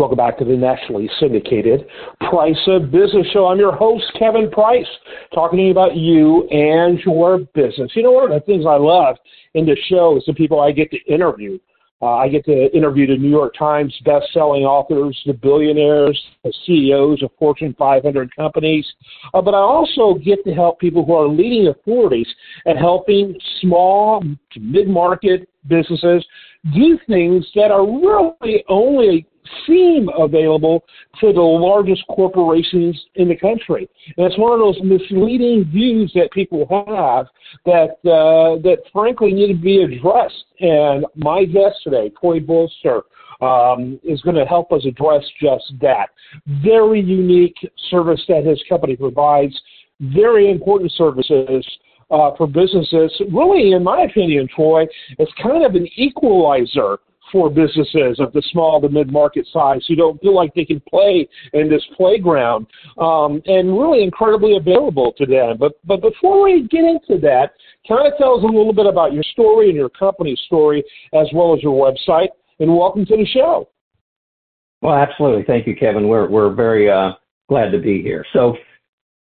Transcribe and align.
Welcome 0.00 0.16
back 0.16 0.38
to 0.38 0.46
the 0.46 0.56
nationally 0.56 1.10
syndicated 1.20 1.86
Price 2.30 2.56
of 2.68 2.90
Business 2.90 3.26
Show. 3.34 3.48
I'm 3.48 3.58
your 3.58 3.76
host, 3.76 4.10
Kevin 4.18 4.50
Price, 4.50 4.86
talking 5.34 5.70
about 5.70 5.94
you 5.94 6.48
and 6.48 6.98
your 7.00 7.40
business. 7.52 7.90
You 7.94 8.04
know, 8.04 8.12
one 8.12 8.32
of 8.32 8.40
the 8.40 8.46
things 8.46 8.64
I 8.66 8.76
love 8.76 9.16
in 9.52 9.66
the 9.66 9.76
show 9.90 10.16
is 10.16 10.24
the 10.26 10.32
people 10.32 10.58
I 10.58 10.72
get 10.72 10.90
to 10.92 10.98
interview. 11.04 11.58
Uh, 12.00 12.14
I 12.14 12.30
get 12.30 12.46
to 12.46 12.74
interview 12.74 13.08
the 13.08 13.18
New 13.18 13.28
York 13.28 13.52
Times 13.58 13.94
best-selling 14.06 14.62
authors, 14.62 15.20
the 15.26 15.34
billionaires, 15.34 16.18
the 16.44 16.52
CEOs 16.64 17.22
of 17.22 17.30
Fortune 17.38 17.76
500 17.78 18.34
companies, 18.34 18.90
uh, 19.34 19.42
but 19.42 19.52
I 19.52 19.58
also 19.58 20.14
get 20.14 20.42
to 20.44 20.54
help 20.54 20.80
people 20.80 21.04
who 21.04 21.12
are 21.12 21.28
leading 21.28 21.68
authorities 21.68 22.28
at 22.66 22.78
helping 22.78 23.38
small 23.60 24.22
to 24.52 24.60
mid-market 24.60 25.46
businesses 25.68 26.24
do 26.72 26.98
things 27.06 27.46
that 27.54 27.70
are 27.70 27.84
really 27.84 28.64
only 28.70 29.26
seem 29.66 30.08
available 30.18 30.84
to 31.20 31.32
the 31.32 31.40
largest 31.40 32.06
corporations 32.08 33.00
in 33.14 33.28
the 33.28 33.36
country. 33.36 33.88
And 34.16 34.26
it's 34.26 34.38
one 34.38 34.52
of 34.52 34.58
those 34.58 34.80
misleading 34.82 35.64
views 35.70 36.12
that 36.14 36.30
people 36.32 36.66
have 36.70 37.26
that 37.66 37.98
uh, 38.08 38.60
that 38.62 38.78
frankly 38.92 39.32
need 39.32 39.48
to 39.48 39.60
be 39.60 39.82
addressed. 39.82 40.44
And 40.60 41.06
my 41.14 41.44
guest 41.44 41.76
today, 41.84 42.10
Troy 42.20 42.40
Boister, 42.40 43.02
um, 43.40 43.98
is 44.02 44.20
going 44.22 44.36
to 44.36 44.44
help 44.44 44.72
us 44.72 44.84
address 44.84 45.24
just 45.40 45.72
that. 45.80 46.10
Very 46.62 47.00
unique 47.00 47.56
service 47.90 48.22
that 48.28 48.44
his 48.44 48.62
company 48.68 48.96
provides. 48.96 49.58
Very 50.00 50.50
important 50.50 50.92
services. 50.92 51.66
Uh, 52.10 52.34
for 52.36 52.48
businesses, 52.48 53.12
really, 53.32 53.70
in 53.70 53.84
my 53.84 54.00
opinion, 54.02 54.48
Troy, 54.52 54.84
it's 55.20 55.30
kind 55.40 55.64
of 55.64 55.76
an 55.76 55.86
equalizer 55.94 56.98
for 57.32 57.50
businesses 57.50 58.18
of 58.18 58.32
the 58.32 58.42
small 58.50 58.80
to 58.80 58.88
mid-market 58.88 59.46
size 59.52 59.84
who 59.88 59.94
don't 59.94 60.20
feel 60.20 60.34
like 60.34 60.54
they 60.54 60.64
can 60.64 60.80
play 60.88 61.28
in 61.52 61.68
this 61.68 61.84
playground, 61.96 62.66
um, 62.98 63.42
and 63.46 63.78
really 63.78 64.02
incredibly 64.02 64.56
available 64.56 65.12
to 65.18 65.26
them. 65.26 65.56
But 65.58 65.72
but 65.84 66.00
before 66.00 66.42
we 66.44 66.66
get 66.70 66.84
into 66.84 67.20
that, 67.22 67.52
kind 67.88 68.06
of 68.06 68.18
tell 68.18 68.36
us 68.36 68.44
a 68.44 68.46
little 68.46 68.72
bit 68.72 68.86
about 68.86 69.12
your 69.12 69.24
story 69.24 69.68
and 69.68 69.76
your 69.76 69.90
company's 69.90 70.40
story, 70.46 70.84
as 71.12 71.26
well 71.34 71.54
as 71.54 71.62
your 71.62 71.74
website. 71.74 72.28
And 72.58 72.76
welcome 72.76 73.06
to 73.06 73.16
the 73.16 73.26
show. 73.26 73.68
Well, 74.82 74.94
absolutely. 74.94 75.44
Thank 75.44 75.66
you, 75.66 75.76
Kevin. 75.76 76.08
We're 76.08 76.28
we're 76.28 76.52
very 76.52 76.90
uh, 76.90 77.12
glad 77.48 77.70
to 77.70 77.78
be 77.78 78.02
here. 78.02 78.24
So, 78.32 78.56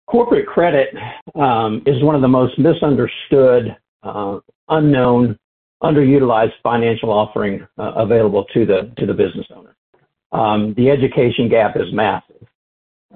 corporate 0.06 0.46
credit 0.46 0.88
um, 1.34 1.82
is 1.86 2.02
one 2.02 2.14
of 2.14 2.20
the 2.20 2.28
most 2.28 2.58
misunderstood, 2.58 3.76
uh, 4.02 4.38
unknown 4.68 5.38
underutilized 5.82 6.52
financial 6.62 7.10
offering 7.10 7.66
uh, 7.78 7.92
available 7.96 8.44
to 8.52 8.66
the 8.66 8.92
to 8.98 9.06
the 9.06 9.14
business 9.14 9.46
owner. 9.54 9.76
Um, 10.32 10.74
the 10.76 10.90
education 10.90 11.48
gap 11.48 11.76
is 11.76 11.92
massive. 11.92 12.46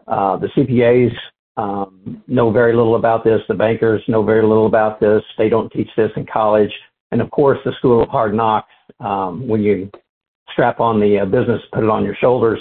Uh, 0.07 0.37
the 0.37 0.49
CPAs 0.49 1.13
um, 1.57 2.23
know 2.27 2.51
very 2.51 2.75
little 2.75 2.97
about 2.97 3.25
this. 3.25 3.41
The 3.49 3.55
bankers 3.55 4.03
know 4.09 4.23
very 4.23 4.47
little 4.47 4.67
about 4.67 5.01
this. 5.01 5.23
They 5.37 5.49
don't 5.49 5.71
teach 5.73 5.91
this 5.97 6.11
in 6.17 6.27
college. 6.27 6.73
And 7.11 7.21
of 7.21 7.31
course, 7.31 7.59
the 7.65 7.73
school 7.79 8.03
of 8.03 8.09
hard 8.09 8.35
knocks, 8.35 8.73
um, 9.01 9.47
when 9.47 9.63
you 9.63 9.91
strap 10.51 10.81
on 10.81 10.99
the 10.99 11.21
uh, 11.21 11.25
business, 11.27 11.61
put 11.73 11.85
it 11.85 11.91
on 11.91 12.05
your 12.05 12.17
shoulders, 12.17 12.61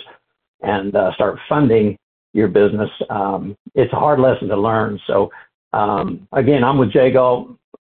and 0.61 0.93
start 1.15 1.39
funding 1.47 1.97
your 2.33 2.47
business, 2.47 2.89
um, 3.09 3.57
it's 3.75 3.91
a 3.93 3.97
hard 3.97 4.19
lesson 4.19 4.47
to 4.47 4.57
learn. 4.57 4.99
So, 5.07 5.31
um, 5.73 6.27
again, 6.31 6.63
I'm 6.63 6.77
with 6.77 6.91
Jay. 6.91 7.11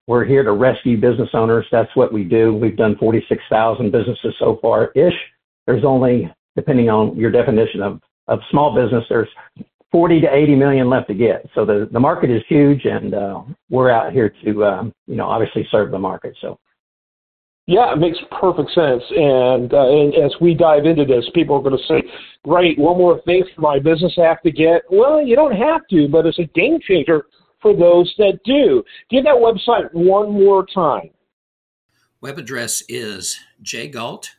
We're 0.08 0.24
here 0.24 0.42
to 0.44 0.54
rescue 0.54 1.00
business 1.00 1.30
owners. 1.34 1.66
That's 1.70 1.94
what 1.96 2.14
we 2.14 2.24
do. 2.24 2.56
We've 2.56 2.78
done 2.78 2.96
46,000 2.98 3.92
businesses 3.92 4.34
so 4.40 4.58
far 4.62 4.92
ish. 4.94 5.14
There's 5.66 5.84
only, 5.84 6.34
depending 6.56 6.90
on 6.90 7.18
your 7.18 7.30
definition 7.30 7.82
of, 7.82 8.00
of 8.30 8.40
small 8.50 8.74
business, 8.74 9.04
there's 9.10 9.28
40 9.92 10.22
to 10.22 10.34
80 10.34 10.56
million 10.56 10.90
left 10.90 11.10
to 11.10 11.14
get. 11.14 11.46
So 11.54 11.66
the, 11.66 11.90
the 11.92 12.00
market 12.00 12.30
is 12.30 12.42
huge 12.48 12.86
and 12.86 13.14
uh, 13.14 13.42
we're 13.70 13.92
out 13.92 14.14
here 14.14 14.34
to, 14.46 14.64
uh, 14.64 14.84
you 15.08 15.16
know, 15.16 15.26
obviously 15.26 15.68
serve 15.72 15.92
the 15.92 16.00
market. 16.00 16.36
So. 16.40 16.58
Yeah, 17.70 17.92
it 17.92 17.98
makes 17.98 18.18
perfect 18.40 18.72
sense. 18.72 19.04
And, 19.10 19.74
uh, 19.74 19.90
and 19.90 20.16
as 20.16 20.34
we 20.40 20.54
dive 20.54 20.86
into 20.86 21.04
this, 21.04 21.30
people 21.36 21.58
are 21.58 21.62
going 21.62 21.78
to 21.78 21.84
say, 21.86 22.02
great, 22.46 22.80
one 22.80 22.98
more 22.98 23.20
thing 23.24 23.44
for 23.54 23.60
my 23.60 23.78
business 23.78 24.14
I 24.18 24.22
have 24.22 24.42
to 24.44 24.52
get. 24.52 24.84
Well, 24.90 25.22
you 25.22 25.36
don't 25.36 25.56
have 25.56 25.82
to, 25.90 26.08
but 26.08 26.26
it's 26.26 26.40
a 26.40 26.46
game 26.56 26.80
changer 26.88 27.26
for 27.62 27.76
those 27.76 28.14
that 28.18 28.40
do. 28.44 28.84
Give 29.10 29.24
that 29.24 29.36
website 29.36 29.94
one 29.94 30.32
more 30.32 30.66
time. 30.66 31.10
Web 32.22 32.40
address 32.40 32.84
is 32.90 33.40
jgalt.io 33.64 34.30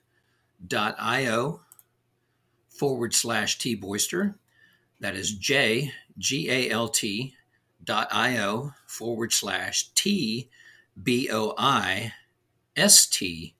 forward 2.68 3.14
slash 3.14 3.58
T 3.58 3.76
Boister. 3.76 4.34
That 5.00 5.14
is 5.14 5.32
J 5.32 5.92
G 6.18 6.50
A 6.50 6.70
L 6.70 6.88
T 6.88 7.34
dot 7.84 8.08
io 8.10 8.74
forward 8.86 9.32
slash 9.32 9.90
T 9.94 10.50
B 11.00 11.28
O 11.32 11.54
I 11.56 12.12
S 12.76 13.06
T 13.06 13.54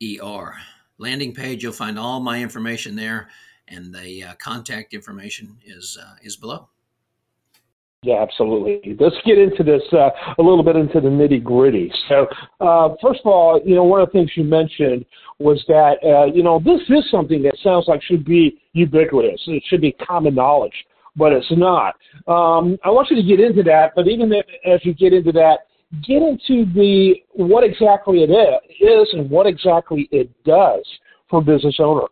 E 0.00 0.18
R. 0.20 0.56
Landing 0.98 1.32
page, 1.32 1.62
you'll 1.62 1.72
find 1.72 1.98
all 1.98 2.18
my 2.18 2.42
information 2.42 2.96
there, 2.96 3.28
and 3.68 3.94
the 3.94 4.24
uh, 4.24 4.34
contact 4.34 4.94
information 4.94 5.58
is 5.64 5.96
uh, 6.00 6.14
is 6.22 6.36
below. 6.36 6.68
Yeah, 8.02 8.22
absolutely. 8.22 8.96
Let's 9.00 9.16
get 9.26 9.38
into 9.38 9.64
this 9.64 9.82
uh, 9.92 10.10
a 10.38 10.42
little 10.42 10.62
bit 10.62 10.76
into 10.76 11.00
the 11.00 11.08
nitty 11.08 11.42
gritty. 11.42 11.92
So, 12.08 12.28
uh, 12.60 12.94
first 13.02 13.20
of 13.24 13.26
all, 13.26 13.60
you 13.64 13.74
know, 13.74 13.82
one 13.82 14.00
of 14.00 14.08
the 14.08 14.12
things 14.12 14.30
you 14.36 14.44
mentioned 14.44 15.04
was 15.40 15.64
that, 15.66 15.96
uh, 16.04 16.26
you 16.32 16.44
know, 16.44 16.60
this 16.64 16.80
is 16.88 17.10
something 17.10 17.42
that 17.42 17.56
sounds 17.62 17.86
like 17.88 18.00
should 18.04 18.24
be 18.24 18.60
ubiquitous. 18.72 19.42
It 19.48 19.64
should 19.66 19.80
be 19.80 19.92
common 19.92 20.36
knowledge, 20.36 20.74
but 21.16 21.32
it's 21.32 21.50
not. 21.50 21.96
Um, 22.28 22.78
I 22.84 22.90
want 22.90 23.10
you 23.10 23.16
to 23.16 23.22
get 23.22 23.40
into 23.40 23.64
that, 23.64 23.92
but 23.96 24.06
even 24.06 24.32
as 24.32 24.80
you 24.84 24.94
get 24.94 25.12
into 25.12 25.32
that, 25.32 25.66
get 26.06 26.22
into 26.22 26.72
the 26.72 27.16
what 27.32 27.64
exactly 27.64 28.22
it 28.22 28.30
is 28.30 29.08
and 29.12 29.28
what 29.28 29.46
exactly 29.46 30.08
it 30.12 30.30
does 30.44 30.86
for 31.28 31.42
business 31.42 31.76
owners. 31.80 32.08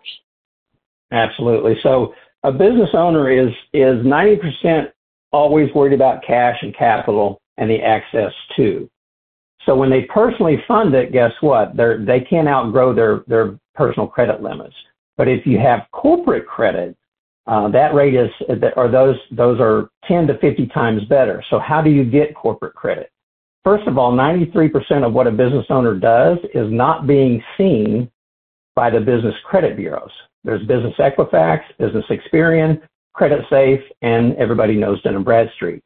Absolutely. 1.12 1.76
So, 1.84 2.12
a 2.42 2.50
business 2.50 2.90
owner 2.92 3.30
is 3.30 3.52
is 3.72 4.04
90% 4.04 4.88
always 5.36 5.72
worried 5.74 5.92
about 5.92 6.24
cash 6.24 6.56
and 6.62 6.74
capital 6.76 7.40
and 7.58 7.70
the 7.70 7.80
access 7.80 8.32
to. 8.56 8.88
So 9.64 9.74
when 9.74 9.90
they 9.90 10.02
personally 10.02 10.62
fund 10.66 10.94
it, 10.94 11.12
guess 11.12 11.32
what? 11.40 11.76
They're, 11.76 12.04
they 12.04 12.20
can't 12.20 12.48
outgrow 12.48 12.94
their, 12.94 13.24
their 13.26 13.58
personal 13.74 14.06
credit 14.06 14.42
limits. 14.42 14.74
But 15.16 15.28
if 15.28 15.46
you 15.46 15.58
have 15.58 15.86
corporate 15.92 16.46
credit, 16.46 16.96
uh, 17.46 17.68
that 17.68 17.94
rate 17.94 18.14
is, 18.14 18.30
or 18.76 18.88
those, 18.88 19.16
those 19.30 19.60
are 19.60 19.88
10 20.06 20.26
to 20.28 20.38
50 20.38 20.66
times 20.68 21.04
better. 21.04 21.42
So 21.50 21.58
how 21.58 21.80
do 21.80 21.90
you 21.90 22.04
get 22.04 22.34
corporate 22.34 22.74
credit? 22.74 23.10
First 23.64 23.86
of 23.88 23.98
all, 23.98 24.12
93% 24.12 25.04
of 25.04 25.12
what 25.12 25.26
a 25.26 25.32
business 25.32 25.66
owner 25.70 25.94
does 25.94 26.38
is 26.54 26.70
not 26.70 27.06
being 27.06 27.42
seen 27.58 28.10
by 28.76 28.90
the 28.90 29.00
business 29.00 29.34
credit 29.44 29.76
bureaus. 29.76 30.10
There's 30.44 30.64
Business 30.66 30.94
Equifax, 30.98 31.62
Business 31.78 32.04
Experian, 32.08 32.80
Credit 33.16 33.44
Safe, 33.48 33.80
and 34.02 34.36
everybody 34.36 34.76
knows 34.76 35.00
Dun 35.02 35.22
& 35.22 35.24
Bradstreet. 35.24 35.82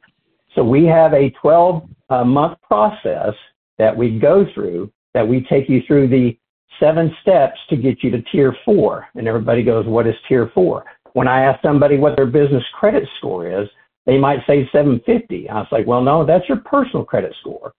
So 0.57 0.65
we 0.65 0.85
have 0.87 1.15
a 1.15 1.31
12 1.41 1.89
uh, 2.11 2.25
month 2.25 2.59
process 2.63 3.35
that 3.79 3.97
we 3.97 4.19
go 4.19 4.45
through 4.53 4.93
that 5.15 5.27
we 5.27 5.43
take 5.43 5.69
you 5.69 5.81
through 5.87 6.09
the 6.09 6.37
seven 6.81 7.15
steps 7.23 7.59
to 7.69 7.77
get 7.77 8.03
you 8.03 8.11
to 8.11 8.23
tier 8.23 8.55
four. 8.65 9.07
And 9.15 9.29
everybody 9.29 9.63
goes, 9.63 9.87
what 9.87 10.09
is 10.09 10.15
tier 10.29 10.51
four? 10.55 10.85
When 11.13 11.29
I 11.29 11.43
ask 11.43 11.63
somebody 11.63 11.99
what 11.99 12.17
their 12.17 12.27
business 12.27 12.65
credit 12.79 13.09
score 13.19 13.49
is, 13.49 13.69
they 14.07 14.19
might 14.19 14.41
say 14.47 14.69
750. 14.73 15.49
I 15.49 15.55
was 15.55 15.69
like, 15.71 15.87
well, 15.87 16.03
no, 16.03 16.25
that's 16.25 16.49
your 16.49 16.59
personal 16.59 17.05
credit 17.05 17.35
score. 17.41 17.73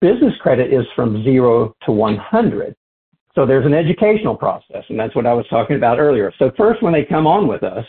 Business 0.00 0.34
credit 0.40 0.72
is 0.72 0.86
from 0.96 1.24
zero 1.24 1.74
to 1.84 1.92
100. 1.92 2.74
So 3.34 3.44
there's 3.44 3.66
an 3.66 3.74
educational 3.74 4.34
process, 4.34 4.84
and 4.88 4.98
that's 4.98 5.14
what 5.14 5.26
I 5.26 5.34
was 5.34 5.46
talking 5.48 5.76
about 5.76 5.98
earlier. 5.98 6.32
So 6.38 6.50
first, 6.56 6.82
when 6.82 6.92
they 6.92 7.04
come 7.04 7.26
on 7.26 7.46
with 7.46 7.62
us, 7.62 7.84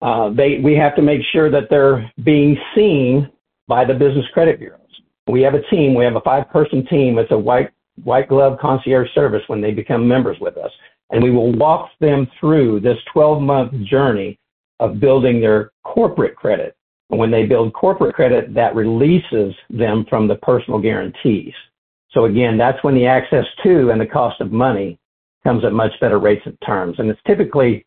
uh, 0.00 0.30
they, 0.30 0.60
we 0.62 0.74
have 0.74 0.94
to 0.96 1.02
make 1.02 1.22
sure 1.32 1.50
that 1.50 1.68
they're 1.70 2.10
being 2.24 2.56
seen 2.74 3.30
by 3.66 3.84
the 3.84 3.94
business 3.94 4.24
credit 4.32 4.58
bureaus. 4.58 4.80
We 5.26 5.42
have 5.42 5.54
a 5.54 5.62
team. 5.70 5.94
We 5.94 6.04
have 6.04 6.16
a 6.16 6.20
five-person 6.20 6.86
team. 6.86 7.18
It's 7.18 7.32
a 7.32 7.38
white 7.38 7.70
white 8.04 8.28
glove 8.28 8.58
concierge 8.60 9.08
service 9.12 9.42
when 9.48 9.60
they 9.60 9.72
become 9.72 10.06
members 10.06 10.36
with 10.40 10.56
us, 10.56 10.70
and 11.10 11.22
we 11.22 11.32
will 11.32 11.52
walk 11.52 11.90
them 12.00 12.28
through 12.38 12.78
this 12.78 12.96
12-month 13.12 13.72
journey 13.86 14.38
of 14.78 15.00
building 15.00 15.40
their 15.40 15.72
corporate 15.82 16.36
credit. 16.36 16.76
And 17.10 17.18
when 17.18 17.30
they 17.30 17.44
build 17.44 17.72
corporate 17.72 18.14
credit, 18.14 18.54
that 18.54 18.76
releases 18.76 19.52
them 19.68 20.06
from 20.08 20.28
the 20.28 20.36
personal 20.36 20.78
guarantees. 20.78 21.54
So 22.12 22.26
again, 22.26 22.56
that's 22.56 22.82
when 22.84 22.94
the 22.94 23.06
access 23.06 23.44
to 23.64 23.90
and 23.90 24.00
the 24.00 24.06
cost 24.06 24.40
of 24.40 24.52
money 24.52 24.98
comes 25.44 25.64
at 25.64 25.72
much 25.72 25.92
better 26.00 26.18
rates 26.18 26.42
and 26.44 26.56
terms. 26.64 26.96
And 26.98 27.10
it's 27.10 27.20
typically 27.26 27.84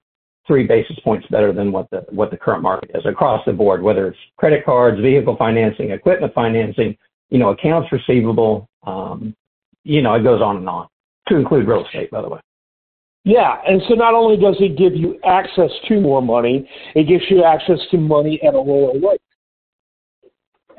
three 0.48 0.66
basis 0.66 0.98
points 1.04 1.28
better 1.28 1.54
than 1.54 1.72
what 1.72 1.90
the 1.92 2.06
what 2.10 2.32
the 2.32 2.38
current 2.38 2.64
market 2.64 2.92
is 2.96 3.06
across 3.06 3.44
the 3.46 3.54
board, 3.54 3.82
whether 3.82 4.08
it's 4.08 4.18
credit 4.38 4.66
cards, 4.66 5.00
vehicle 5.00 5.36
financing, 5.38 5.92
equipment 5.92 6.34
financing, 6.34 6.98
you 7.30 7.40
know, 7.40 7.50
accounts 7.50 7.92
receivable, 7.92 8.68
um, 8.84 9.36
you 9.84 10.02
know, 10.02 10.14
it 10.16 10.24
goes 10.24 10.42
on 10.42 10.58
and 10.58 10.70
on 10.70 10.88
to 11.28 11.36
include 11.36 11.68
real 11.68 11.86
estate, 11.86 12.10
by 12.12 12.22
the 12.22 12.30
way. 12.30 12.40
Yeah, 13.24 13.58
and 13.68 13.82
so 13.88 13.94
not 13.94 14.16
only 14.16 14.36
does 14.36 14.56
it 14.60 14.78
give 14.78 14.96
you 14.96 15.20
access 15.24 15.70
to 15.88 16.02
more 16.02 16.22
money, 16.22 16.68
it 16.96 17.08
gives 17.08 17.24
you 17.30 17.44
access 17.44 17.80
to 17.92 17.98
money 17.98 18.42
at 18.42 18.56
a 18.56 18.60
lower 18.60 18.94
rate. 18.94 19.22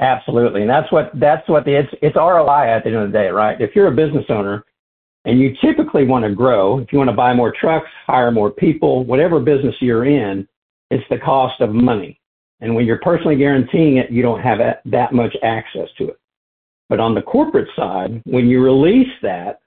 Absolutely, 0.01 0.63
and 0.63 0.71
that's 0.71 0.91
what 0.91 1.13
that's 1.15 1.49
what 1.49 1.65
the 1.65 1.79
it's 1.79 1.93
it's 2.03 2.17
ROI 2.17 2.69
at 2.69 2.83
the 2.83 2.91
end 2.91 2.99
of 2.99 3.13
the 3.13 3.17
day, 3.17 3.29
right? 3.29 3.61
If 3.61 3.77
you're 3.77 3.87
a 3.87 3.95
business 3.95 4.25
owner 4.29 4.65
and 5.25 5.39
you 5.41 5.55
typically 5.61 6.05
want 6.05 6.25
to 6.25 6.35
grow, 6.35 6.79
if 6.79 6.93
you 6.93 6.99
want 6.99 7.11
to 7.11 7.17
buy 7.17 7.33
more 7.33 7.53
trucks, 7.59 7.89
hire 8.07 8.31
more 8.31 8.51
people, 8.51 9.05
whatever 9.05 9.39
business 9.39 9.75
you're 9.81 10.05
in, 10.05 10.47
it's 10.91 11.05
the 11.11 11.19
cost 11.19 11.61
of 11.61 11.73
money. 11.73 12.21
And 12.61 12.75
when 12.75 12.87
you're 12.87 13.01
personally 13.01 13.37
guaranteeing 13.37 13.97
it, 13.97 14.11
you 14.11 14.23
don't 14.23 14.41
have 14.41 14.59
that 14.85 15.13
much 15.13 15.35
access 15.43 15.89
to 15.99 16.09
it. 16.09 16.19
But 16.89 17.01
on 17.01 17.15
the 17.15 17.23
corporate 17.23 17.69
side, 17.75 18.21
when 18.25 18.47
you 18.49 18.63
release 18.63 19.09
that 19.23 19.61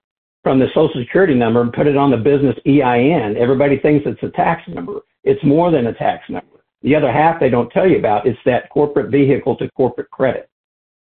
from 0.44 0.60
the 0.60 0.68
social 0.76 1.02
security 1.02 1.34
number 1.34 1.62
and 1.62 1.74
put 1.74 1.88
it 1.88 1.98
on 1.98 2.12
the 2.12 2.18
business 2.18 2.56
EIN, 2.68 3.36
everybody 3.38 3.80
thinks 3.80 4.06
it's 4.06 4.22
a 4.24 4.30
tax 4.30 4.62
number. 4.68 5.00
It's 5.24 5.44
more 5.44 5.72
than 5.72 5.88
a 5.88 5.94
tax 5.94 6.30
number. 6.30 6.64
The 6.84 6.96
other 6.96 7.12
half 7.12 7.40
they 7.40 7.50
don't 7.50 7.72
tell 7.72 7.90
you 7.90 7.98
about 7.98 8.28
is 8.28 8.38
that 8.46 8.70
corporate 8.70 9.10
vehicle 9.10 9.56
to 9.58 9.70
corporate 9.72 10.12
credit. 10.12 10.50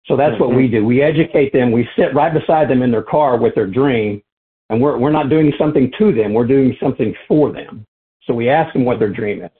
So 0.07 0.17
that's 0.17 0.35
mm-hmm. 0.35 0.45
what 0.45 0.57
we 0.57 0.69
do. 0.69 0.85
We 0.85 1.03
educate 1.03 1.53
them. 1.53 1.73
We 1.73 1.89
sit 1.99 2.15
right 2.15 2.33
beside 2.33 2.71
them 2.71 2.83
in 2.83 2.93
their 2.93 3.03
car 3.03 3.37
with 3.37 3.57
their 3.57 3.67
dream, 3.67 4.23
and 4.71 4.81
we're 4.81 4.99
we're 4.99 5.13
not 5.13 5.29
doing 5.29 5.53
something 5.59 5.93
to 5.99 6.13
them. 6.13 6.35
We're 6.35 6.47
doing 6.47 6.77
something 6.81 7.15
for 7.29 7.53
them. 7.53 7.87
So 8.25 8.35
we 8.35 8.49
ask 8.49 8.73
them 8.73 8.85
what 8.85 8.99
their 8.99 9.13
dream 9.13 9.43
is, 9.43 9.51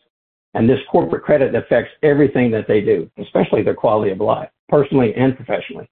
and 0.55 0.69
this 0.69 0.81
corporate 0.91 1.23
credit 1.23 1.55
affects 1.55 1.93
everything 2.03 2.51
that 2.53 2.67
they 2.67 2.81
do, 2.81 3.11
especially 3.19 3.63
their 3.63 3.75
quality 3.75 4.11
of 4.11 4.21
life, 4.21 4.49
personally 4.69 5.15
and 5.15 5.37
professionally. 5.37 5.89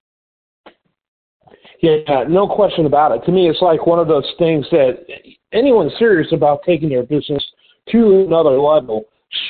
Yeah, 1.80 2.24
no 2.28 2.48
question 2.48 2.86
about 2.86 3.12
it. 3.12 3.24
To 3.26 3.32
me, 3.32 3.48
it's 3.48 3.60
like 3.60 3.86
one 3.86 3.98
of 3.98 4.08
those 4.08 4.30
things 4.38 4.66
that 4.70 5.04
anyone 5.52 5.90
serious 5.98 6.32
about 6.32 6.62
taking 6.64 6.88
their 6.88 7.02
business 7.02 7.44
to 7.90 8.24
another 8.26 8.58
level 8.58 9.04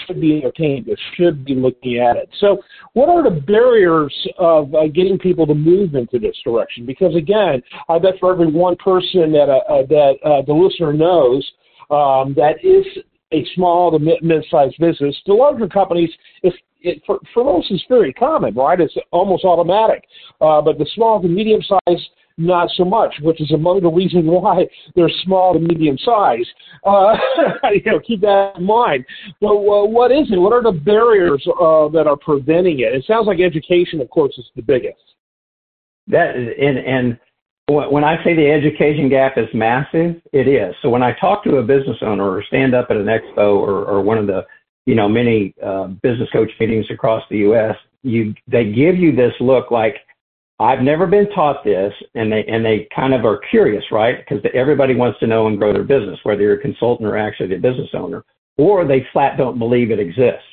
should 0.07 0.21
be 0.21 0.39
entertained 0.39 0.89
or 0.89 0.97
should 1.17 1.45
be 1.45 1.55
looking 1.55 1.99
at 1.99 2.17
it. 2.17 2.29
So, 2.41 2.63
what 2.93 3.09
are 3.09 3.23
the 3.23 3.41
barriers 3.41 4.15
of 4.39 4.75
uh, 4.75 4.87
getting 4.89 5.19
people 5.19 5.47
to 5.47 5.55
move 5.55 5.95
into 5.95 6.19
this 6.19 6.37
direction? 6.45 6.87
Because 6.87 7.15
again, 7.15 7.63
I 7.89 7.99
bet 7.99 8.15
for 8.21 8.33
every 8.33 8.51
one 8.51 8.77
person 8.77 9.33
that 9.33 9.49
uh, 9.49 9.73
uh, 9.73 9.87
that 9.87 10.15
uh, 10.25 10.43
the 10.47 10.53
listener 10.53 10.93
knows 10.93 11.51
um, 11.91 12.35
that 12.37 12.57
is 12.63 12.87
a 13.33 13.45
small 13.55 13.91
to 13.91 13.99
mid-sized 13.99 14.77
business, 14.79 15.17
the 15.27 15.33
larger 15.33 15.69
companies, 15.69 16.11
if 16.43 16.55
it, 16.85 17.03
for, 17.07 17.19
for 17.33 17.45
most, 17.45 17.71
it's 17.71 17.83
very 17.89 18.13
common, 18.13 18.55
right? 18.55 18.81
It's 18.81 18.95
almost 19.11 19.45
automatic. 19.45 20.05
Uh, 20.41 20.61
but 20.61 20.79
the 20.79 20.87
small 20.95 21.21
to 21.21 21.29
medium 21.29 21.63
size, 21.63 22.01
not 22.37 22.69
so 22.77 22.85
much, 22.85 23.15
which 23.23 23.41
is 23.41 23.51
among 23.53 23.81
the 23.81 23.89
reasons 23.89 24.25
why 24.29 24.67
they're 24.95 25.11
small 25.25 25.55
to 25.55 25.59
medium 25.59 25.97
size. 25.99 26.47
Uh, 26.85 27.17
you 27.73 27.83
know, 27.87 28.01
keep 28.01 28.21
that 28.21 28.53
in 28.59 28.65
mind. 28.65 29.05
But 29.41 29.55
uh, 29.55 29.87
what 29.87 30.13
is 30.13 30.31
it? 30.31 30.37
What 30.37 30.53
are 30.53 30.63
the 30.63 30.79
barriers 30.79 31.45
uh, 31.49 31.89
that 31.89 32.07
are 32.07 32.17
preventing 32.17 32.81
it? 32.81 32.95
It 32.95 33.05
sounds 33.07 33.27
like 33.27 33.41
education, 33.41 34.01
of 34.01 34.11
course, 34.11 34.35
is 34.37 34.45
the 34.55 34.63
biggest. 34.63 35.01
That 36.07 36.37
and 36.37 36.79
and 36.79 37.19
when 37.67 38.05
I 38.05 38.23
say 38.23 38.37
the 38.37 38.51
education 38.51 39.09
gap 39.09 39.39
is 39.39 39.49
massive, 39.55 40.21
it 40.35 40.47
is. 40.47 40.75
So 40.83 40.91
when 40.91 41.03
I 41.03 41.19
talk 41.19 41.43
to 41.45 41.57
a 41.57 41.63
business 41.63 41.97
owner 42.03 42.29
or 42.29 42.45
stand 42.45 42.75
up 42.75 42.89
at 42.91 42.99
an 42.99 43.07
expo 43.07 43.57
or, 43.57 43.87
or 43.87 44.03
one 44.03 44.19
of 44.19 44.27
the 44.27 44.45
you 44.87 44.95
know 44.95 45.09
many 45.09 45.55
uh, 45.63 45.89
business 46.03 46.29
coach 46.33 46.51
meetings 46.61 46.87
across 46.91 47.23
the 47.31 47.39
U.S., 47.39 47.77
you 48.03 48.35
they 48.47 48.73
give 48.73 48.97
you 48.97 49.15
this 49.15 49.33
look 49.41 49.71
like 49.71 49.97
I've 50.61 50.83
never 50.83 51.07
been 51.07 51.29
taught 51.31 51.65
this, 51.65 51.93
and 52.15 52.31
they 52.31 52.45
and 52.45 52.65
they 52.65 52.89
kind 52.95 53.13
of 53.13 53.25
are 53.25 53.39
curious, 53.51 53.85
right? 53.91 54.19
Because 54.19 54.45
everybody 54.55 54.95
wants 54.95 55.19
to 55.21 55.27
know 55.27 55.49
and 55.49 55.59
grow 55.59 55.73
their 55.73 55.83
business, 55.83 56.19
whether 56.23 56.43
you're 56.43 56.55
a 56.55 56.61
consultant 56.61 57.09
or 57.09 57.17
actually 57.17 57.55
a 57.55 57.59
business 57.59 57.91
owner, 57.93 58.25
or 58.57 58.85
they 58.85 59.07
flat 59.13 59.37
don't 59.37 59.59
believe 59.59 59.91
it 59.91 59.99
exists. 59.99 60.47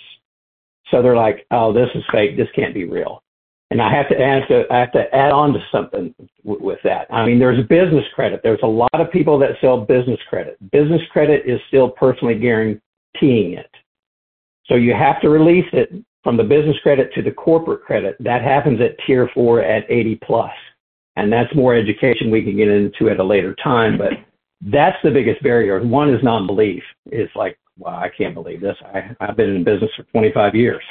So 0.90 1.02
they're 1.02 1.16
like, 1.16 1.46
"Oh, 1.52 1.72
this 1.72 1.90
is 1.94 2.04
fake. 2.12 2.36
This 2.36 2.50
can't 2.56 2.74
be 2.74 2.86
real." 2.86 3.22
And 3.70 3.82
I 3.82 3.94
have 3.94 4.10
to 4.10 4.20
add 4.20 4.48
to 4.48 4.66
I 4.72 4.80
have 4.80 4.92
to 4.94 5.16
add 5.16 5.32
on 5.32 5.54
to 5.54 5.60
something 5.72 6.16
w- 6.44 6.66
with 6.66 6.80
that. 6.84 7.06
I 7.12 7.26
mean, 7.26 7.38
there's 7.38 7.66
business 7.68 8.06
credit. 8.16 8.42
There's 8.44 8.60
a 8.64 8.68
lot 8.68 8.90
of 8.94 9.12
people 9.12 9.38
that 9.40 9.52
sell 9.62 9.78
business 9.78 10.20
credit. 10.30 10.58
Business 10.72 11.02
credit 11.12 11.44
is 11.46 11.60
still 11.68 11.90
personally 11.90 12.36
guaranteeing 12.36 13.54
it. 13.54 13.70
So 14.66 14.76
you 14.76 14.94
have 14.94 15.22
to 15.22 15.30
release 15.30 15.68
it 15.74 15.92
from 16.24 16.38
the 16.38 16.44
business 16.44 16.78
credit 16.84 17.14
to 17.14 17.22
the 17.22 17.32
corporate 17.32 17.82
credit, 17.82 18.16
that 18.20 18.42
happens 18.42 18.80
at 18.82 18.96
tier 19.06 19.30
four 19.34 19.62
at 19.62 19.90
80 19.90 20.20
plus. 20.24 20.52
And 21.16 21.32
that's 21.32 21.54
more 21.56 21.76
education 21.76 22.32
we 22.32 22.44
can 22.44 22.56
get 22.56 22.68
into 22.68 23.10
at 23.10 23.20
a 23.20 23.24
later 23.24 23.56
time. 23.64 23.98
But 23.98 24.14
that's 24.62 24.98
the 25.04 25.12
biggest 25.12 25.42
barrier. 25.44 25.84
One 25.86 26.14
is 26.14 26.24
non-belief. 26.24 26.84
It's 27.08 27.36
like, 27.36 27.58
wow, 27.78 27.98
I 27.98 28.10
can't 28.16 28.34
believe 28.34 28.62
this. 28.62 28.78
I, 28.94 29.16
I've 29.20 29.36
been 29.36 29.56
in 29.56 29.64
business 29.64 29.92
for 29.96 30.04
25 30.04 30.56
years. 30.56 30.84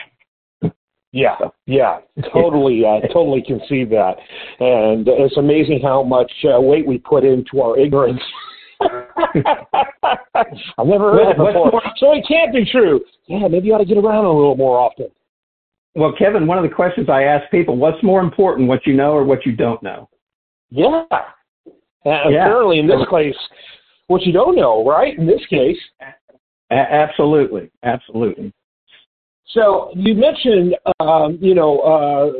Yeah, 1.13 1.37
yeah, 1.67 1.99
totally, 2.33 2.85
uh, 2.85 3.01
totally 3.09 3.43
can 3.43 3.61
see 3.69 3.85
that, 3.85 4.15
and 4.61 5.09
it's 5.09 5.37
amazing 5.39 5.81
how 5.83 6.05
much 6.05 6.31
uh, 6.45 6.61
weight 6.61 6.87
we 6.87 6.99
put 6.99 7.25
into 7.25 7.61
our 7.61 7.77
ignorance. 7.77 8.21
I've 10.79 10.87
never 10.87 11.13
heard 11.13 11.31
it 11.31 11.37
before, 11.37 11.83
so 11.97 12.13
it 12.13 12.25
can't 12.27 12.53
be 12.53 12.65
true. 12.71 13.01
Yeah, 13.27 13.49
maybe 13.49 13.69
you 13.69 13.75
ought 13.75 13.79
to 13.79 13.85
get 13.85 13.99
around 13.99 14.25
a 14.25 14.33
little 14.33 14.57
more 14.57 14.79
often. 14.79 15.09
Well, 15.95 16.15
Kevin, 16.17 16.47
one 16.47 16.59
of 16.59 16.63
the 16.63 16.75
questions 16.75 17.09
I 17.09 17.25
ask 17.25 17.51
people, 17.51 17.77
what's 17.77 18.03
more 18.03 18.21
important, 18.21 18.69
what 18.69 18.87
you 18.87 18.95
know 18.95 19.13
or 19.13 19.25
what 19.25 19.45
you 19.45 19.57
don't 19.57 19.83
know? 19.83 20.09
Yeah. 20.71 21.05
Uh, 21.11 21.21
yeah. 22.05 22.47
Apparently, 22.47 22.79
in 22.79 22.87
this 22.87 23.01
case, 23.11 23.37
what 24.07 24.23
you 24.23 24.33
don't 24.33 24.57
know, 24.57 24.87
right? 24.87 25.19
In 25.19 25.27
this 25.27 25.45
case. 25.51 25.79
A- 26.71 26.75
absolutely. 26.75 27.71
Absolutely. 27.83 28.53
So 29.49 29.91
you 29.97 30.15
mentioned, 30.15 30.77
um, 31.01 31.39
you 31.41 31.55
know, 31.55 31.81
uh, 31.81 32.33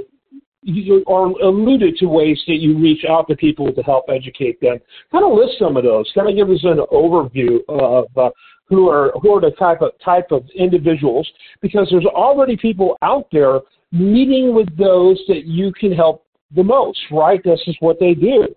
you 0.63 1.03
or 1.07 1.29
alluded 1.41 1.97
to 1.97 2.07
ways 2.07 2.41
that 2.47 2.57
you 2.57 2.79
reach 2.79 3.05
out 3.09 3.29
to 3.29 3.37
people 3.37 3.73
to 3.73 3.83
help 3.83 4.07
educate 4.09 4.61
them. 4.61 4.79
Kind 5.11 5.25
of 5.25 5.33
list 5.33 5.59
some 5.59 5.77
of 5.77 5.85
those. 5.85 6.11
Kind 6.15 6.29
of 6.29 6.37
give 6.37 6.51
us 6.51 6.65
an 6.65 6.81
overview 6.93 7.59
of 7.69 8.07
uh, 8.17 8.31
who 8.69 8.89
are 8.89 9.13
who 9.21 9.35
are 9.35 9.41
the 9.41 9.53
type 9.53 9.83
of 9.83 9.93
type 10.05 10.31
of 10.31 10.45
individuals 10.55 11.29
because 11.61 11.89
there's 11.91 12.07
already 12.07 12.57
people 12.57 12.97
out 13.03 13.27
there 13.33 13.61
meeting 13.93 14.55
with 14.55 14.69
those 14.77 15.21
that 15.29 15.45
you 15.47 15.73
can 15.73 15.93
help 15.93 16.25
the 16.55 16.63
most, 16.63 16.99
right? 17.11 17.43
This 17.45 17.61
is 17.67 17.77
what 17.81 17.99
they 17.99 18.15
do. 18.15 18.49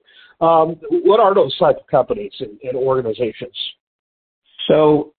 Um, 0.42 0.78
what 0.90 1.20
are 1.20 1.34
those 1.34 1.58
type 1.58 1.78
of 1.80 1.88
companies 1.88 2.34
and, 2.40 2.60
and 2.64 2.76
organizations? 2.76 3.56
So, 4.68 5.14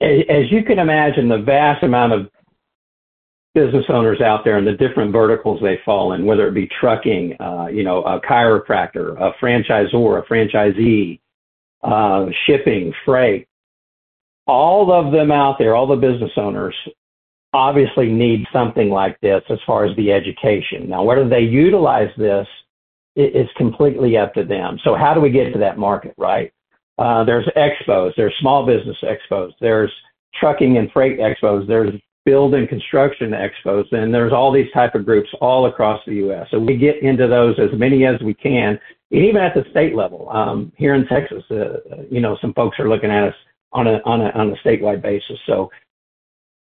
as 0.00 0.50
you 0.50 0.62
can 0.64 0.78
imagine, 0.78 1.28
the 1.28 1.38
vast 1.38 1.82
amount 1.82 2.12
of 2.12 2.28
business 3.54 3.84
owners 3.88 4.20
out 4.20 4.44
there 4.44 4.58
and 4.58 4.66
the 4.66 4.72
different 4.72 5.12
verticals 5.12 5.60
they 5.62 5.80
fall 5.84 6.12
in, 6.12 6.24
whether 6.24 6.46
it 6.46 6.54
be 6.54 6.68
trucking, 6.80 7.36
uh, 7.40 7.66
you 7.66 7.82
know, 7.82 8.02
a 8.02 8.20
chiropractor, 8.20 9.16
a 9.20 9.32
franchisor, 9.42 10.18
a 10.18 10.22
franchisee, 10.22 11.20
uh, 11.82 12.26
shipping, 12.46 12.92
freight, 13.04 13.48
all 14.46 14.92
of 14.92 15.12
them 15.12 15.30
out 15.30 15.56
there, 15.58 15.74
all 15.74 15.86
the 15.86 15.96
business 15.96 16.32
owners, 16.36 16.74
obviously 17.52 18.10
need 18.10 18.46
something 18.52 18.90
like 18.90 19.18
this 19.20 19.42
as 19.50 19.58
far 19.66 19.84
as 19.84 19.96
the 19.96 20.12
education. 20.12 20.88
Now, 20.88 21.02
whether 21.02 21.28
they 21.28 21.40
utilize 21.40 22.10
this 22.16 22.46
is 23.16 23.48
completely 23.56 24.16
up 24.16 24.32
to 24.34 24.44
them. 24.44 24.78
So, 24.84 24.94
how 24.94 25.12
do 25.12 25.20
we 25.20 25.30
get 25.30 25.52
to 25.52 25.58
that 25.58 25.78
market, 25.78 26.14
right? 26.16 26.52
Uh, 26.98 27.24
there's 27.24 27.48
expos, 27.56 28.12
there's 28.16 28.34
small 28.40 28.66
business 28.66 28.96
expos, 29.02 29.52
there's 29.60 29.92
trucking 30.38 30.78
and 30.78 30.90
freight 30.92 31.18
expos, 31.18 31.66
there's 31.66 31.94
build 32.28 32.54
and 32.54 32.68
construction 32.68 33.30
expos, 33.30 33.90
and 33.92 34.12
there's 34.12 34.34
all 34.34 34.52
these 34.52 34.70
type 34.74 34.94
of 34.94 35.06
groups 35.06 35.30
all 35.40 35.64
across 35.64 35.98
the 36.06 36.16
U.S. 36.16 36.46
So 36.50 36.58
we 36.58 36.76
get 36.76 37.02
into 37.02 37.26
those 37.26 37.58
as 37.58 37.70
many 37.78 38.04
as 38.04 38.20
we 38.20 38.34
can, 38.34 38.78
and 39.10 39.24
even 39.24 39.40
at 39.40 39.54
the 39.54 39.64
state 39.70 39.94
level. 39.94 40.28
Um, 40.28 40.70
here 40.76 40.94
in 40.94 41.06
Texas, 41.06 41.42
uh, 41.50 41.78
you 42.10 42.20
know, 42.20 42.36
some 42.42 42.52
folks 42.52 42.78
are 42.80 42.88
looking 42.88 43.10
at 43.10 43.28
us 43.28 43.34
on 43.72 43.86
a 43.86 44.00
on 44.04 44.20
a 44.20 44.28
on 44.30 44.50
a 44.50 44.56
statewide 44.56 45.00
basis. 45.00 45.38
So 45.46 45.70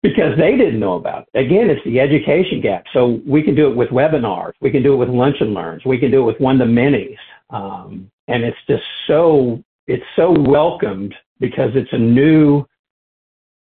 because 0.03 0.37
they 0.37 0.57
didn't 0.57 0.81
know 0.81 0.95
about 0.95 1.29
it. 1.33 1.47
Again, 1.47 1.71
it's 1.71 1.85
the 1.85 2.01
education 2.01 2.61
gap. 2.61 2.85
So 2.93 3.21
we 3.25 3.41
can 3.43 3.55
do 3.55 3.71
it 3.71 3.77
with 3.77 3.91
webinars, 3.91 4.53
we 4.61 4.73
can 4.73 4.83
do 4.83 4.93
it 4.95 4.97
with 4.97 5.09
lunch 5.09 5.37
and 5.41 5.55
learns, 5.55 5.85
we 5.85 5.99
can 5.99 6.11
do 6.11 6.21
it 6.23 6.27
with 6.27 6.41
one 6.41 6.59
to 6.59 6.65
minis, 6.65 7.17
um, 7.51 8.11
and 8.27 8.43
it's 8.43 8.59
just 8.69 8.83
so 9.07 9.63
it's 9.87 10.05
so 10.17 10.33
welcomed 10.33 11.15
because 11.39 11.71
it's 11.75 11.93
a 11.93 11.99
new 11.99 12.65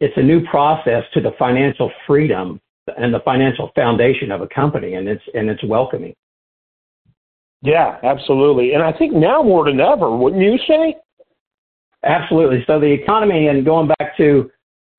it's 0.01 0.17
a 0.17 0.21
new 0.21 0.45
process 0.47 1.03
to 1.13 1.21
the 1.21 1.31
financial 1.39 1.91
freedom 2.05 2.59
and 2.97 3.13
the 3.13 3.21
financial 3.21 3.71
foundation 3.75 4.31
of 4.31 4.41
a 4.41 4.47
company, 4.47 4.95
and 4.95 5.07
it's 5.07 5.23
and 5.33 5.49
it's 5.49 5.63
welcoming. 5.63 6.13
Yeah, 7.61 7.97
absolutely. 8.03 8.73
And 8.73 8.83
I 8.83 8.91
think 8.91 9.13
now 9.13 9.43
more 9.43 9.65
than 9.65 9.79
ever, 9.79 10.15
wouldn't 10.15 10.41
you 10.41 10.57
say? 10.67 10.95
Absolutely. 12.03 12.63
So 12.65 12.79
the 12.79 12.91
economy, 12.91 13.47
and 13.47 13.63
going 13.63 13.87
back 13.99 14.17
to, 14.17 14.49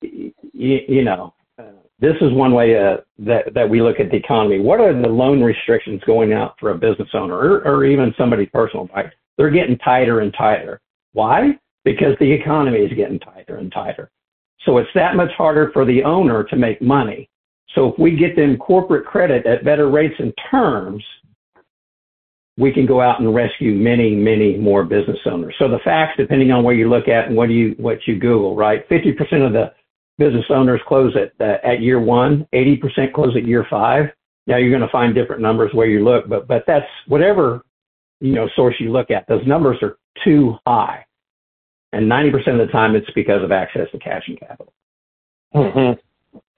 you, 0.01 0.79
you 0.87 1.03
know, 1.03 1.33
uh, 1.59 1.63
this 1.99 2.15
is 2.21 2.31
one 2.31 2.53
way 2.53 2.77
uh, 2.77 2.97
that 3.19 3.53
that 3.53 3.69
we 3.69 3.81
look 3.81 3.99
at 3.99 4.09
the 4.09 4.17
economy. 4.17 4.59
What 4.59 4.79
are 4.79 4.99
the 4.99 5.09
loan 5.09 5.43
restrictions 5.43 6.01
going 6.07 6.33
out 6.33 6.55
for 6.59 6.71
a 6.71 6.77
business 6.77 7.09
owner 7.13 7.35
or, 7.35 7.67
or 7.67 7.85
even 7.85 8.15
somebody 8.17 8.45
personal? 8.47 8.89
Right? 8.95 9.11
They're 9.37 9.51
getting 9.51 9.77
tighter 9.77 10.21
and 10.21 10.33
tighter. 10.33 10.79
Why? 11.11 11.59
because 11.83 12.15
the 12.19 12.31
economy 12.31 12.79
is 12.79 12.93
getting 12.93 13.19
tighter 13.19 13.57
and 13.57 13.71
tighter. 13.71 14.09
So 14.65 14.77
it's 14.77 14.89
that 14.95 15.15
much 15.15 15.31
harder 15.37 15.71
for 15.73 15.85
the 15.85 16.03
owner 16.03 16.43
to 16.45 16.55
make 16.55 16.81
money. 16.81 17.29
So 17.75 17.89
if 17.91 17.99
we 17.99 18.15
get 18.15 18.35
them 18.35 18.57
corporate 18.57 19.05
credit 19.05 19.45
at 19.45 19.65
better 19.65 19.89
rates 19.89 20.15
and 20.19 20.33
terms, 20.51 21.03
we 22.57 22.71
can 22.71 22.85
go 22.85 23.01
out 23.01 23.19
and 23.19 23.33
rescue 23.33 23.73
many, 23.73 24.15
many 24.15 24.57
more 24.57 24.83
business 24.83 25.17
owners. 25.25 25.55
So 25.57 25.67
the 25.67 25.79
facts, 25.83 26.13
depending 26.17 26.51
on 26.51 26.63
where 26.63 26.75
you 26.75 26.87
look 26.87 27.07
at 27.07 27.27
and 27.27 27.35
what 27.35 27.49
you 27.49 27.75
what 27.77 27.97
you 28.05 28.19
Google, 28.19 28.55
right? 28.55 28.87
50% 28.89 29.45
of 29.45 29.53
the 29.53 29.73
business 30.19 30.45
owners 30.49 30.79
close 30.87 31.15
at 31.15 31.33
uh, 31.43 31.57
at 31.63 31.81
year 31.81 31.99
one, 31.99 32.47
80% 32.53 33.13
close 33.13 33.35
at 33.35 33.47
year 33.47 33.65
five. 33.69 34.05
Now 34.45 34.57
you're 34.57 34.69
going 34.69 34.81
to 34.81 34.91
find 34.91 35.15
different 35.15 35.41
numbers 35.41 35.71
where 35.73 35.87
you 35.87 36.03
look, 36.03 36.29
but 36.29 36.47
but 36.47 36.63
that's 36.67 36.85
whatever 37.07 37.63
you 38.19 38.33
know 38.33 38.47
source 38.55 38.75
you 38.79 38.91
look 38.91 39.09
at. 39.09 39.27
Those 39.27 39.45
numbers 39.47 39.77
are 39.81 39.97
too 40.23 40.55
high, 40.67 41.02
and 41.93 42.09
90% 42.09 42.59
of 42.59 42.65
the 42.65 42.71
time 42.71 42.95
it's 42.95 43.09
because 43.15 43.43
of 43.43 43.51
access 43.51 43.89
to 43.91 43.99
cash 43.99 44.23
and 44.27 44.39
capital. 44.39 44.73
Mm-hmm. 45.55 45.99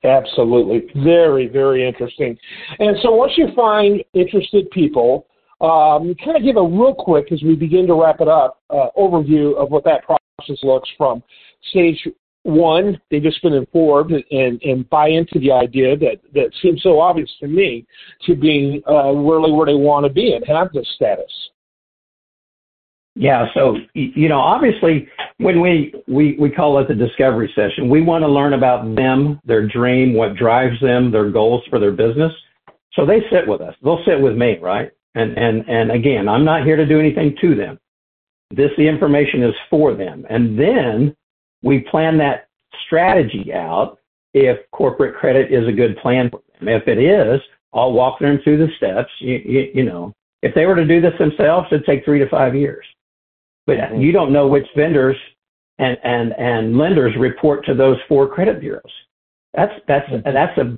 Absolutely, 0.08 0.84
very 1.04 1.48
very 1.48 1.88
interesting. 1.88 2.38
And 2.80 2.96
so 3.02 3.12
once 3.12 3.34
you 3.38 3.48
find 3.56 4.04
interested 4.14 4.70
people 4.72 5.28
um, 5.62 6.16
kind 6.24 6.38
of 6.38 6.44
give 6.44 6.58
a 6.58 6.64
real 6.64 6.94
quick, 6.94 7.32
as 7.32 7.42
we 7.42 7.56
begin 7.56 7.88
to 7.88 8.00
wrap 8.00 8.22
it 8.22 8.28
up, 8.28 8.62
uh, 8.70 8.88
overview 8.98 9.56
of 9.56 9.72
what 9.72 9.84
that 9.86 10.04
process 10.04 10.64
looks 10.64 10.90
from 10.98 11.24
stage 11.70 11.98
one, 12.44 13.00
they've 13.10 13.24
just 13.24 13.42
been 13.42 13.54
informed 13.54 14.12
and, 14.12 14.62
and 14.62 14.88
buy 14.90 15.10
into 15.10 15.40
the 15.40 15.52
idea 15.52 15.98
that, 15.98 16.18
that 16.34 16.52
seems 16.62 16.84
so 16.84 17.00
obvious 17.00 17.32
to 17.40 17.48
me 17.48 17.88
to 18.26 18.36
being 18.36 18.84
uh, 18.88 19.12
really 19.12 19.52
where 19.52 19.66
they 19.66 19.74
want 19.74 20.06
to 20.06 20.14
be 20.14 20.34
and 20.34 20.46
have 20.46 20.72
this 20.72 20.88
status. 20.96 21.32
Yeah, 23.16 23.46
so 23.54 23.78
you 23.94 24.28
know, 24.28 24.40
obviously, 24.40 25.08
when 25.38 25.62
we 25.62 25.94
we 26.08 26.36
we 26.38 26.50
call 26.50 26.80
it 26.80 26.88
the 26.90 26.96
discovery 26.96 27.52
session, 27.56 27.90
we 27.90 28.02
want 28.02 28.24
to 28.24 28.28
learn 28.28 28.54
about 28.54 28.94
them, 28.96 29.40
their 29.46 29.66
dream, 29.66 30.14
what 30.14 30.36
drives 30.36 30.80
them, 30.82 31.12
their 31.12 31.30
goals 31.30 31.64
for 31.70 31.80
their 31.80 31.94
business. 31.94 32.34
So 32.94 33.06
they 33.06 33.22
sit 33.32 33.48
with 33.48 33.62
us. 33.62 33.76
They'll 33.84 34.04
sit 34.06 34.20
with 34.20 34.36
me, 34.36 34.58
right? 34.62 34.92
And, 35.16 35.38
and, 35.38 35.68
and 35.70 35.92
again, 35.92 36.28
I'm 36.28 36.46
not 36.46 36.66
here 36.66 36.76
to 36.76 36.86
do 36.86 37.00
anything 37.00 37.36
to 37.42 37.56
them. 37.56 37.80
This, 38.52 38.72
the 38.78 38.88
information 38.88 39.44
is 39.44 39.54
for 39.70 39.94
them. 39.94 40.26
And 40.30 40.58
then 40.58 41.16
we 41.62 41.80
plan 41.80 42.18
that 42.20 42.48
strategy 42.86 43.52
out 43.54 43.98
if 44.34 44.60
corporate 44.72 45.16
credit 45.16 45.52
is 45.52 45.68
a 45.68 45.72
good 45.72 45.98
plan 45.98 46.30
for 46.30 46.42
them. 46.60 46.68
If 46.68 46.88
it 46.88 47.00
is, 47.00 47.42
I'll 47.74 47.94
walk 47.94 48.20
them 48.20 48.40
through 48.44 48.58
the 48.58 48.72
steps. 48.78 49.10
You, 49.20 49.42
you, 49.46 49.72
you 49.76 49.84
know, 49.84 50.14
if 50.42 50.54
they 50.54 50.66
were 50.66 50.76
to 50.76 50.86
do 50.86 51.02
this 51.02 51.18
themselves, 51.18 51.68
it'd 51.72 51.86
take 51.86 52.06
three 52.06 52.20
to 52.20 52.30
five 52.30 52.56
years. 52.56 52.86
But 53.66 53.78
mm-hmm. 53.78 54.02
you 54.02 54.12
don't 54.12 54.34
know 54.34 54.48
which 54.48 54.68
vendors 54.76 55.18
and, 55.80 55.98
and, 56.04 56.34
and 56.34 56.78
lenders 56.78 57.14
report 57.18 57.66
to 57.66 57.74
those 57.74 57.98
four 58.08 58.28
credit 58.28 58.60
bureaus. 58.60 58.84
That's, 59.54 59.74
that's, 59.88 60.10
mm-hmm. 60.10 60.34
that's 60.34 60.58
a 60.58 60.78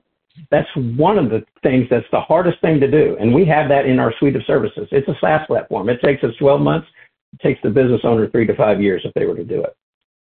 that's 0.52 0.68
one 0.76 1.18
of 1.18 1.30
the 1.30 1.44
things 1.64 1.88
that's 1.90 2.06
the 2.12 2.22
hardest 2.22 2.62
thing 2.62 2.80
to 2.80 2.90
do. 2.90 3.18
And 3.20 3.34
we 3.34 3.46
have 3.46 3.70
that 3.70 3.86
in 3.86 4.00
our 4.00 4.14
suite 4.20 4.36
of 4.36 4.44
services. 4.46 4.88
It's 4.92 5.08
a 5.08 5.16
SaaS 5.20 5.46
platform. 5.48 5.90
It 5.90 6.02
takes 6.02 6.24
us 6.24 6.32
12 6.40 6.62
months. 6.62 6.88
It 7.34 7.42
takes 7.42 7.62
the 7.64 7.70
business 7.70 8.02
owner 8.04 8.30
three 8.30 8.46
to 8.48 8.56
five 8.56 8.82
years 8.82 9.02
if 9.04 9.14
they 9.14 9.26
were 9.26 9.36
to 9.36 9.44
do 9.44 9.64
it. 9.64 9.76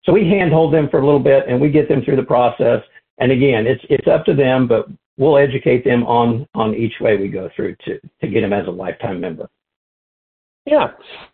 So 0.05 0.11
we 0.11 0.27
handhold 0.27 0.73
them 0.73 0.89
for 0.89 0.99
a 0.99 1.05
little 1.05 1.19
bit 1.19 1.45
and 1.47 1.59
we 1.59 1.69
get 1.69 1.87
them 1.87 2.03
through 2.03 2.17
the 2.17 2.23
process. 2.23 2.81
And 3.19 3.31
again, 3.31 3.67
it's, 3.67 3.83
it's 3.89 4.07
up 4.07 4.25
to 4.25 4.33
them, 4.33 4.67
but 4.67 4.87
we'll 5.17 5.37
educate 5.37 5.83
them 5.83 6.03
on, 6.03 6.47
on 6.55 6.75
each 6.75 6.93
way 6.99 7.17
we 7.17 7.27
go 7.27 7.49
through 7.55 7.75
to, 7.85 7.99
to 8.21 8.27
get 8.27 8.41
them 8.41 8.53
as 8.53 8.67
a 8.67 8.71
lifetime 8.71 9.19
member. 9.19 9.49
Yeah. 10.65 10.87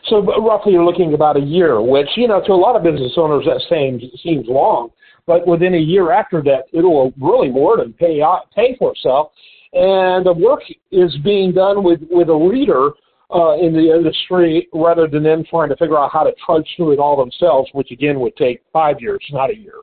So 0.09 0.21
roughly 0.23 0.73
you're 0.73 0.85
looking 0.85 1.13
about 1.13 1.37
a 1.37 1.41
year, 1.41 1.81
which, 1.81 2.09
you 2.15 2.27
know, 2.27 2.41
to 2.45 2.51
a 2.51 2.53
lot 2.53 2.75
of 2.75 2.83
business 2.83 3.13
owners 3.15 3.45
that 3.45 3.61
seems, 3.69 4.01
seems 4.23 4.47
long 4.47 4.89
but 5.29 5.45
within 5.45 5.75
a 5.75 5.77
year 5.77 6.11
after 6.11 6.41
that, 6.41 6.63
it'll 6.73 7.13
really 7.21 7.49
more 7.49 7.77
than 7.77 7.93
pay 7.93 8.19
out, 8.19 8.49
pay 8.55 8.75
for 8.79 8.93
itself. 8.93 9.31
And 9.73 10.25
the 10.25 10.33
work 10.33 10.61
is 10.91 11.15
being 11.23 11.51
done 11.51 11.83
with, 11.83 11.99
with 12.09 12.29
a 12.29 12.33
leader 12.33 12.89
uh, 13.31 13.53
in 13.59 13.71
the 13.71 13.95
industry 13.95 14.67
rather 14.73 15.07
than 15.07 15.21
them 15.21 15.43
trying 15.47 15.69
to 15.69 15.75
figure 15.75 15.99
out 15.99 16.09
how 16.11 16.23
to 16.23 16.31
trudge 16.43 16.67
through 16.75 16.93
it 16.93 16.99
all 16.99 17.15
themselves, 17.15 17.69
which 17.73 17.91
again 17.91 18.19
would 18.19 18.35
take 18.37 18.63
five 18.73 18.99
years, 18.99 19.23
not 19.29 19.51
a 19.51 19.55
year. 19.55 19.75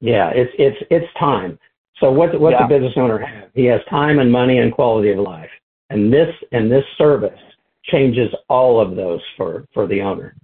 Yeah, 0.00 0.30
it's 0.34 0.50
it's 0.58 0.78
it's 0.90 1.12
time. 1.20 1.58
So 2.00 2.10
what 2.10 2.40
what 2.40 2.52
yeah. 2.52 2.66
the 2.66 2.74
business 2.74 2.94
owner 2.96 3.18
have? 3.18 3.50
He 3.54 3.66
has 3.66 3.82
time 3.90 4.18
and 4.18 4.32
money 4.32 4.58
and 4.58 4.72
quality 4.72 5.12
of 5.12 5.18
life, 5.18 5.50
and 5.90 6.10
this 6.10 6.34
and 6.52 6.72
this 6.72 6.84
service 6.96 7.38
changes 7.84 8.32
all 8.48 8.80
of 8.80 8.96
those 8.96 9.20
for 9.36 9.66
for 9.72 9.86
the 9.86 10.00
owner. 10.00 10.36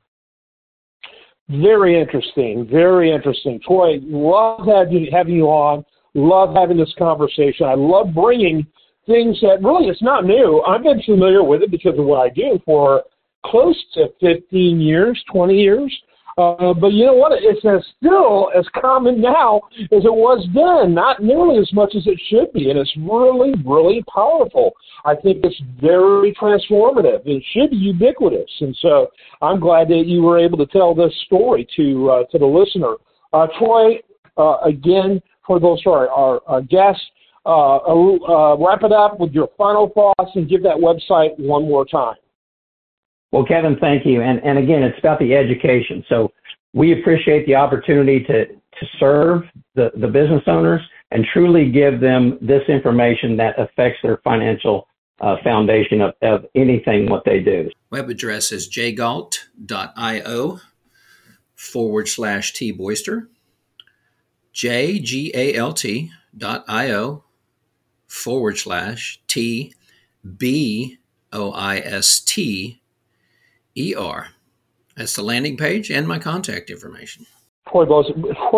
Very 1.49 1.99
interesting. 1.99 2.69
Very 2.71 3.11
interesting. 3.11 3.59
Troy, 3.67 3.99
love 4.03 4.67
having, 4.67 5.09
having 5.11 5.35
you 5.35 5.47
on. 5.47 5.85
Love 6.15 6.55
having 6.55 6.77
this 6.77 6.93
conversation. 6.99 7.67
I 7.67 7.75
love 7.75 8.13
bringing 8.15 8.67
things 9.07 9.41
that 9.41 9.63
really 9.63 9.89
it's 9.89 10.03
not 10.03 10.27
new. 10.27 10.63
I've 10.67 10.83
been 10.83 11.03
familiar 11.03 11.43
with 11.43 11.63
it 11.63 11.71
because 11.71 11.99
of 11.99 12.05
what 12.05 12.21
I 12.21 12.29
do 12.29 12.61
for 12.65 13.03
close 13.47 13.77
to 13.95 14.09
15 14.21 14.81
years, 14.81 15.23
20 15.33 15.55
years. 15.55 15.97
Uh, 16.39 16.73
but 16.73 16.93
you 16.93 17.05
know 17.05 17.15
what? 17.15 17.33
It's 17.35 17.65
as 17.65 17.85
still 17.97 18.51
as 18.57 18.65
common 18.81 19.21
now 19.21 19.61
as 19.91 20.05
it 20.05 20.15
was 20.15 20.47
then. 20.55 20.95
Not 20.95 21.21
nearly 21.21 21.59
as 21.59 21.73
much 21.73 21.97
as 21.97 22.07
it 22.07 22.19
should 22.31 22.53
be, 22.53 22.71
and 22.71 22.79
it's 22.79 22.97
really, 22.97 23.55
really 23.67 24.05
powerful. 24.05 24.71
I 25.05 25.17
think 25.17 25.45
it's 25.45 25.61
very 25.81 26.33
transformative. 26.41 27.23
It 27.27 27.43
should 27.53 27.71
be 27.71 27.77
ubiquitous, 27.77 28.51
and 28.61 28.77
so 28.81 29.09
I'm 29.43 29.59
glad 29.59 29.89
that 29.89 30.05
you 30.07 30.23
were 30.23 30.39
able 30.39 30.59
to 30.59 30.67
tell 30.67 30.95
this 30.95 31.13
story 31.27 31.67
to 31.75 32.11
uh, 32.11 32.25
to 32.31 32.39
the 32.39 32.47
listener. 32.47 32.95
Uh, 33.33 33.49
Troy, 33.59 33.99
uh, 34.37 34.59
again, 34.65 35.21
for 35.45 35.59
those 35.59 35.83
sorry, 35.83 36.07
our, 36.09 36.41
our 36.47 36.63
guests, 36.63 37.03
uh, 37.47 38.57
wrap 38.61 38.85
it 38.85 38.93
up 38.93 39.19
with 39.19 39.33
your 39.33 39.49
final 39.59 39.89
thoughts 39.89 40.31
and 40.37 40.49
give 40.49 40.63
that 40.63 40.77
website 40.77 41.37
one 41.37 41.69
more 41.69 41.85
time. 41.85 42.15
Well, 43.33 43.45
Kevin, 43.45 43.77
thank 43.81 44.07
you. 44.07 44.23
And, 44.23 44.41
and 44.43 44.59
again, 44.59 44.83
it's 44.83 44.99
about 44.99 45.19
the 45.19 45.35
education. 45.35 46.05
So 46.09 46.33
we 46.73 46.99
appreciate 46.99 47.47
the 47.47 47.55
opportunity 47.55 48.21
to, 48.25 48.47
to 48.47 48.87
serve 48.99 49.43
the, 49.75 49.91
the 49.97 50.09
business 50.09 50.43
owners 50.47 50.81
and 51.11 51.27
truly 51.33 51.71
give 51.71 52.01
them 52.01 52.39
this 52.41 52.63
information 52.69 53.37
that 53.37 53.59
affects 53.59 53.99
their 54.03 54.19
financial 54.25 54.87
uh, 55.21 55.37
foundation 55.43 56.01
of, 56.01 56.15
of 56.23 56.45
anything 56.55 57.09
what 57.09 57.25
they 57.25 57.41
do. 57.41 57.71
Web 57.91 58.09
address 58.09 58.53
is 58.53 58.69
jgalt.io 58.69 60.61
forward 61.55 62.09
slash 62.09 62.53
T. 62.53 62.73
J 64.53 64.99
G 64.99 65.31
A 65.35 65.55
L 65.55 65.73
T 65.73 66.11
dot 66.37 66.65
io 66.69 67.25
forward 68.07 68.59
slash 68.59 69.21
T 69.27 69.75
B 70.37 70.99
O 71.33 71.53
I 71.53 71.79
S 71.79 72.21
T 72.21 72.78
ER. 73.79 74.29
That's 74.97 75.15
the 75.15 75.23
landing 75.23 75.57
page 75.57 75.91
and 75.91 76.09
my 76.09 76.19
contact 76.19 76.71
information. 76.71 77.27
Troy 77.71 77.85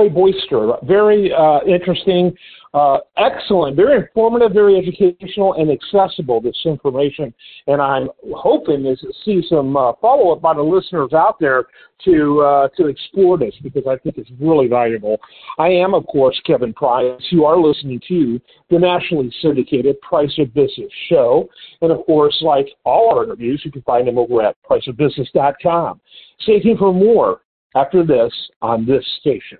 Boister, 0.08 0.78
very 0.84 1.32
uh, 1.32 1.60
interesting, 1.66 2.32
uh, 2.72 2.98
excellent, 3.16 3.74
very 3.74 3.96
informative, 3.96 4.52
very 4.52 4.76
educational, 4.76 5.54
and 5.54 5.70
accessible. 5.70 6.40
This 6.40 6.56
information, 6.64 7.34
and 7.66 7.82
I'm 7.82 8.08
hoping 8.32 8.84
to 8.84 8.96
see 9.24 9.42
some 9.48 9.76
uh, 9.76 9.92
follow 10.00 10.32
up 10.32 10.40
by 10.40 10.54
the 10.54 10.62
listeners 10.62 11.12
out 11.12 11.40
there 11.40 11.64
to 12.04 12.40
uh, 12.40 12.68
to 12.76 12.86
explore 12.86 13.36
this 13.38 13.54
because 13.62 13.82
I 13.88 13.96
think 13.96 14.18
it's 14.18 14.30
really 14.40 14.68
valuable. 14.68 15.18
I 15.58 15.68
am, 15.68 15.94
of 15.94 16.06
course, 16.06 16.40
Kevin 16.46 16.72
Price. 16.72 17.20
You 17.30 17.44
are 17.44 17.58
listening 17.58 18.00
to 18.06 18.40
the 18.70 18.78
nationally 18.78 19.32
syndicated 19.42 20.00
Price 20.00 20.34
of 20.38 20.54
Business 20.54 20.92
show, 21.08 21.48
and 21.82 21.90
of 21.90 22.06
course, 22.06 22.38
like 22.40 22.68
all 22.84 23.16
our 23.16 23.24
interviews, 23.24 23.62
you 23.64 23.72
can 23.72 23.82
find 23.82 24.06
them 24.06 24.16
over 24.16 24.42
at 24.42 24.56
priceofbusiness.com. 24.68 26.00
Stay 26.40 26.60
tuned 26.60 26.78
for 26.78 26.94
more 26.94 27.40
after 27.74 28.06
this 28.06 28.32
on 28.62 28.86
this 28.86 29.04
station. 29.20 29.58